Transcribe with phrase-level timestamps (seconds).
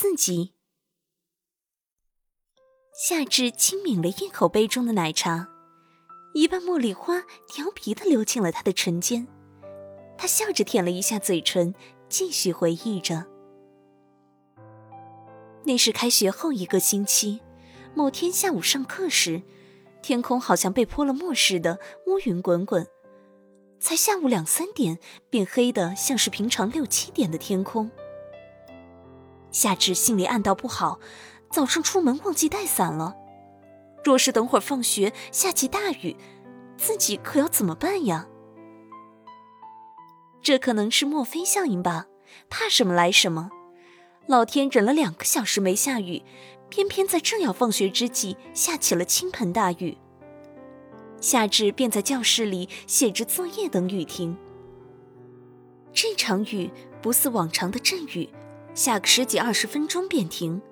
[0.00, 0.52] 四集，
[2.94, 5.48] 夏至轻抿了一口杯中的奶茶，
[6.34, 9.26] 一半茉莉花调皮的溜进了他的唇间。
[10.16, 11.74] 他笑着舔了一下嘴唇，
[12.08, 13.26] 继续回忆着。
[15.64, 17.40] 那是开学后一个星期，
[17.92, 19.42] 某天下午上课时，
[20.00, 22.86] 天空好像被泼了墨似的，乌云滚滚。
[23.80, 27.90] 才下午两三点，便黑的像是平常六七点的天空。
[29.50, 31.00] 夏至心里暗道不好，
[31.50, 33.16] 早上出门忘记带伞了。
[34.04, 36.16] 若是等会儿放学下起大雨，
[36.76, 38.26] 自己可要怎么办呀？
[40.40, 42.06] 这可能是墨菲效应吧，
[42.48, 43.50] 怕什么来什么。
[44.26, 46.22] 老天忍了两个小时没下雨，
[46.68, 49.98] 偏偏在正要放学之际下起了倾盆大雨。
[51.20, 54.36] 夏至便在教室里写着作业等雨停。
[55.92, 56.70] 这场雨
[57.02, 58.28] 不似往常的阵雨。
[58.78, 60.62] 下个十几二十分钟便停，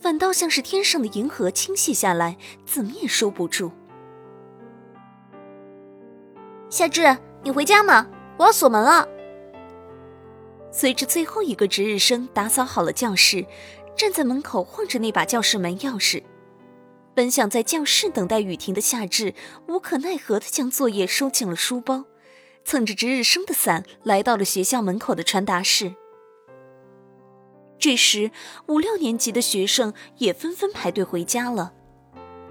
[0.00, 3.70] 反倒像是天上的银河倾泻下来，怎么也收不住。
[6.70, 8.08] 夏至，你回家吗？
[8.38, 9.06] 我要锁门了。
[10.70, 13.44] 随着最后一个值日生打扫好了教室，
[13.94, 16.22] 站在门口晃着那把教室门钥匙，
[17.14, 19.34] 本想在教室等待雨停的夏至，
[19.66, 22.06] 无可奈何的将作业收进了书包，
[22.64, 25.92] 蹭着值日生的伞，来到了学校门口的传达室。
[27.78, 28.30] 这时，
[28.66, 31.72] 五六年级的学生也纷纷排队回家了。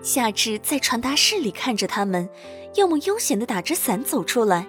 [0.01, 2.29] 夏至在传达室里看着他们，
[2.75, 4.67] 要么悠闲地打着伞走出来，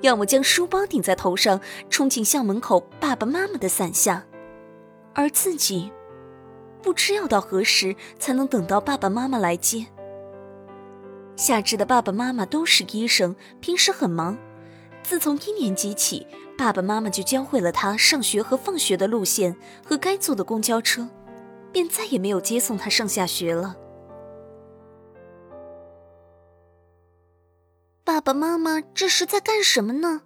[0.00, 4.26] 要么将书包顶在头上，冲进校门口爸爸妈妈的伞下。
[5.14, 5.92] 而自己，
[6.82, 9.86] 不知要到何时才能等到爸爸妈妈来接。
[11.36, 14.36] 夏至的爸爸妈妈都是医生，平时很忙。
[15.02, 16.26] 自从一年级起，
[16.60, 21.08] 爸爸妈妈就教会了他上学和放学的路线和该坐的公交车，
[21.72, 23.78] 便再也没有接送他上下学了。
[28.04, 30.20] 爸爸妈妈这是在干什么呢？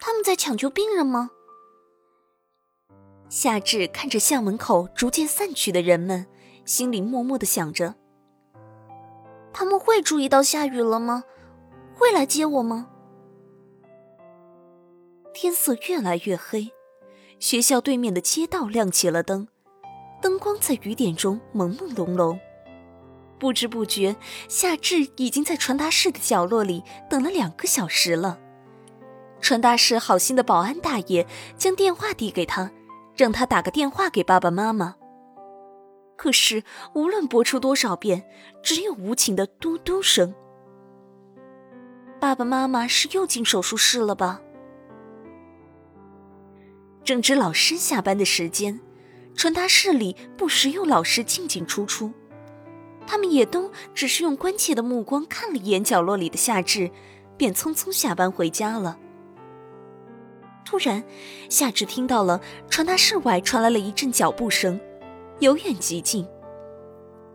[0.00, 1.28] 他们在抢救病人吗？
[3.28, 6.26] 夏至看着校门口逐渐散去的人们，
[6.64, 7.94] 心里默默的想着：
[9.52, 11.24] 他们会注意到下雨了吗？
[11.94, 12.88] 会来接我吗？
[15.34, 16.70] 天色越来越黑，
[17.38, 19.48] 学校对面的街道亮起了灯，
[20.20, 22.38] 灯光在雨点中朦朦胧胧。
[23.38, 24.14] 不知不觉，
[24.48, 28.38] 夏至已经在传达室的角落里等了两个小时了。
[29.40, 31.26] 传达室好心的保安大爷
[31.56, 32.70] 将电话递给他，
[33.16, 34.96] 让他打个电话给爸爸妈妈。
[36.16, 36.62] 可是
[36.94, 38.22] 无论拨出多少遍，
[38.62, 40.32] 只有无情的嘟嘟声。
[42.20, 44.40] 爸爸妈妈是又进手术室了吧？
[47.04, 48.78] 正值老师下班的时间，
[49.34, 52.12] 传达室里不时有老师进进出出，
[53.08, 56.92] 他们也都只是用关切的目光看了一眼角落里的夏至，
[57.36, 58.98] 便匆匆下班回家了。
[60.64, 61.02] 突然，
[61.48, 62.40] 夏至听到了
[62.70, 64.80] 传达室外传来了一阵脚步声，
[65.40, 66.24] 由远及近。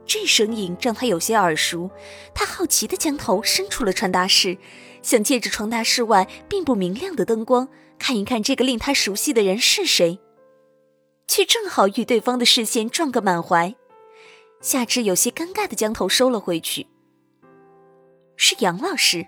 [0.06, 1.92] 这声音让他有些耳熟，
[2.34, 4.58] 他好奇地将头伸出了传达室，
[5.02, 7.68] 想借着传达室外并不明亮的灯光。
[8.00, 10.20] 看一看这个令他熟悉的人是谁，
[11.28, 13.76] 却正好与对方的视线撞个满怀。
[14.62, 16.88] 夏至有些尴尬的将头收了回去。
[18.36, 19.28] 是杨老师。